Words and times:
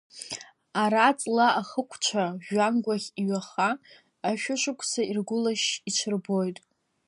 Ара-ҵла 0.81 1.47
ахықәцәа 1.61 2.25
жәҩангәахь 2.43 3.07
иҩаха, 3.21 3.69
ашәышықәсқәа 4.29 5.01
иргәылашьшь 5.09 5.71
иҽырбоит. 5.89 6.57